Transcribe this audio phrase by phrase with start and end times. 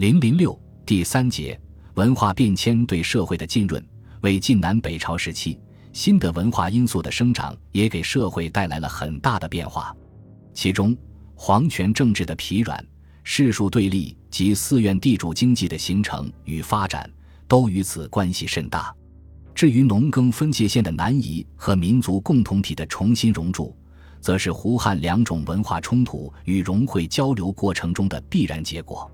[0.00, 1.60] 零零六第三节
[1.92, 3.86] 文化变迁对社会的浸润，
[4.22, 5.60] 为晋南北朝时期
[5.92, 9.94] 新的文化因素的生长也给社会带来了很大的变化。
[10.54, 10.96] 其中，
[11.34, 12.82] 皇权政治的疲软、
[13.24, 17.06] 世庶对立及寺院地主经济的形成与发展，
[17.46, 18.90] 都与此关系甚大。
[19.54, 23.76] 至于农耕分界线的南移和民族共同体的重新熔铸，
[24.18, 29.06] 则是胡汉两种文化冲突与融汇交流过程中的必然结果。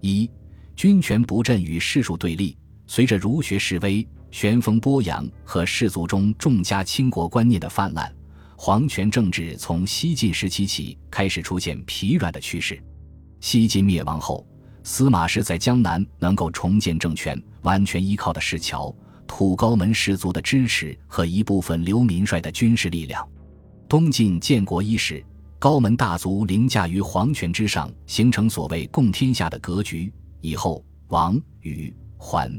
[0.00, 0.30] 一
[0.74, 2.56] 军权不振与世俗对立，
[2.86, 8.10] 随着儒学式微、旋风波扬和士族中重家轻国观念的泛滥，
[8.56, 12.82] 皇权政治从西晋时期起开始出现疲软的趋势。
[13.40, 14.46] 西晋灭亡后，
[14.82, 18.94] 司马氏在江南能够重建政权，完全依靠的是乔、
[19.26, 23.26] 土高门氏族的支持和一部分流民帅的军事力量。
[23.88, 25.24] 东晋建国伊始。
[25.60, 30.10] 高门大族凌驾于皇权之上，形成所谓共天下的格局。
[30.40, 32.50] 以后，王、禹、桓、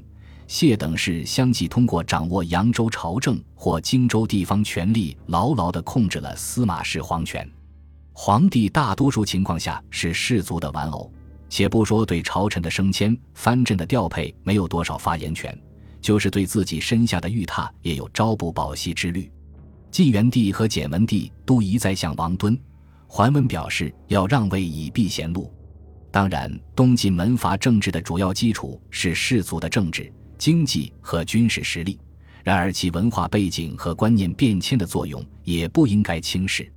[0.46, 7.50] 谢等氏相继通过掌握扬州朝政或荆州地方权力，牢牢地控制了司马氏皇权。
[8.14, 11.12] 皇帝大多数情况下是士族的玩偶，
[11.50, 15.60] 且不说对朝臣的升迁、藩镇的调配没有多少发言权，
[16.00, 19.28] 就是对自己身下的御榻也有朝不保夕之虑。
[19.90, 22.56] 晋元帝和简文帝都一再向王敦。
[23.14, 25.54] 桓温表示要让位以避贤路。
[26.10, 32.00] 当然，东晋门阀政治的主要基础是士族的政治、经济和军事实力。
[32.42, 36.72] 然而，其文化背景和观念变迁的作用也不应该轻视。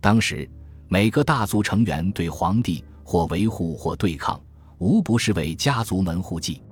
[0.00, 0.48] 当时，
[0.86, 4.40] 每个大族成员对皇帝或维护或对抗，
[4.78, 6.62] 无不是为家族门户计。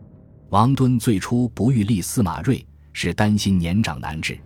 [0.50, 4.38] 王敦最初不欲立司马睿，是担心年长难治。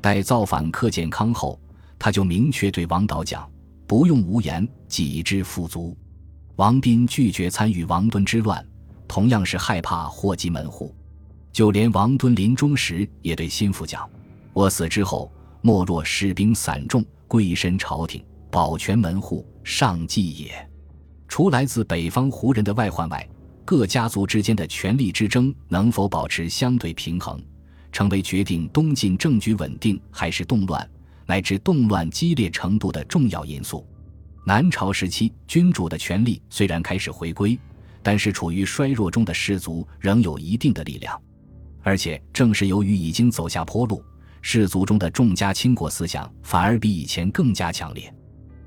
[0.00, 1.60] 待造反克建康后，
[1.98, 3.50] 他就明确对王导讲。
[3.86, 5.96] 不用无言，己之富足。
[6.56, 8.66] 王斌拒绝参与王敦之乱，
[9.06, 10.94] 同样是害怕祸及门户。
[11.52, 14.08] 就连王敦临终时也对心腹讲
[14.52, 15.30] ：“我死之后，
[15.62, 20.70] 莫若士兵散众，归身朝廷，保全门户，上计也。”
[21.28, 23.28] 除来自北方胡人的外患外，
[23.64, 27.42] 各家族之间的权力之争能否保持相对平衡，
[27.90, 30.88] 成为决定东晋政局稳定还是动乱。
[31.26, 33.86] 乃至动乱激烈程度的重要因素。
[34.46, 37.58] 南朝时期，君主的权力虽然开始回归，
[38.02, 41.20] 但是处于衰弱中的士族仍有一定的力量。
[41.82, 44.02] 而且，正是由于已经走下坡路，
[44.40, 48.12] 士族中的重家轻国思想反而比以前更加强烈。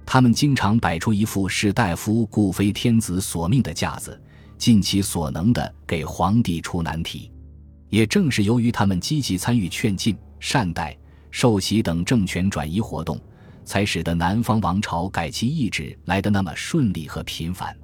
[0.06, 4.22] 他们经常摆出一副士大夫故非天子所命的架子，
[4.58, 7.32] 尽其所能的给皇帝出难题。
[7.90, 10.98] 也正是由于他们积极参与劝进、善待。
[11.32, 13.20] 受洗等政权转移活动，
[13.64, 17.76] 才使得南方王朝改其意志来得那么顺利和频繁。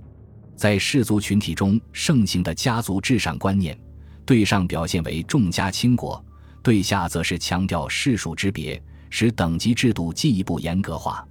[0.56, 3.78] 在氏族群体中盛行的家族至上观念，
[4.26, 6.24] 对上表现为重家轻国，
[6.64, 11.28] 对下则是强调世庶之别，使等级制度进一步严格化。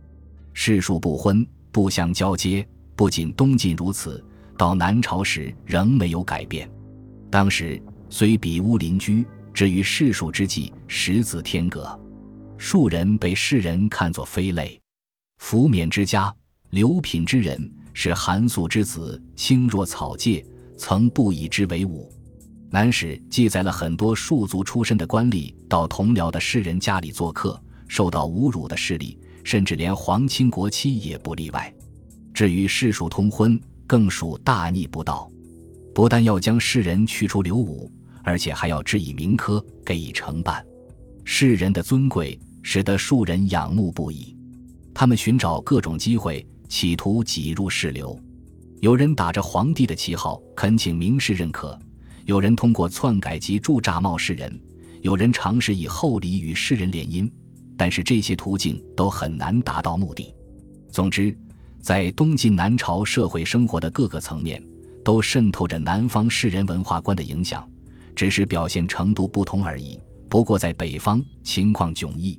[0.53, 4.23] 世庶不婚，不相交接，不仅东晋如此，
[4.57, 6.71] 到南朝时仍没有改变。
[7.31, 11.99] 当时虽比屋邻居，至于世庶之际，实自天格。
[12.67, 14.81] 庶人被世人看作非类，
[15.37, 16.35] 福冕之家，
[16.71, 20.43] 刘品之人是寒素之子，轻若草芥，
[20.79, 22.11] 曾不以之为伍。
[22.71, 31.71] 南史记载了很多庶族出身的官吏到同僚的世人家里做客，受到侮辱的事例，甚至连皇亲国戚也不例外。
[32.33, 35.31] 至于世庶通婚，更属大逆不道，
[35.95, 37.93] 不但要将世人驱出刘武，
[38.23, 40.65] 而且还要置以名科，给以承办。
[41.27, 42.41] 世人的尊贵。
[42.65, 44.35] 使得庶人仰慕不已，
[44.95, 48.19] 他们寻找各种机会，企图挤入世流。
[48.81, 51.79] 有人打着皇帝的旗号恳请名士认可，
[52.25, 54.59] 有人通过篡改及铸诈冒世人，
[55.03, 57.31] 有人尝试以厚礼与世人联姻。
[57.77, 60.35] 但是这些途径都很难达到目的。
[60.91, 61.37] 总之，
[61.81, 64.63] 在东晋南朝社会生活的各个层面，
[65.05, 67.69] 都渗透着南方士人文化观的影响，
[68.17, 70.01] 只是表现程度不同而已。
[70.31, 72.39] 不过在北方情况迥异。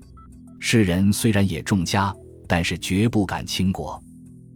[0.59, 2.13] 世人虽然也重家，
[2.47, 4.01] 但是绝不敢轻国。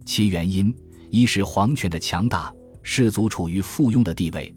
[0.04, 0.74] 其原因，
[1.10, 2.52] 一是皇权的强大，
[2.82, 4.52] 士族处于附庸的地位；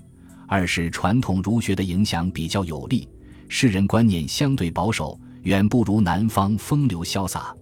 [0.47, 3.07] 二是传统儒学的影响比较有利，
[3.47, 7.55] 世人观念相对保守，远不如南方风流潇洒。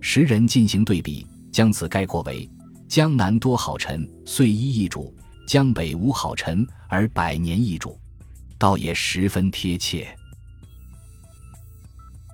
[0.00, 2.48] 时人进行对比，将此概括为：
[2.88, 5.12] 江南多好臣，岁一易主；
[5.46, 7.98] 江北无好臣，而百年易主，
[8.58, 10.08] 倒也十分贴切。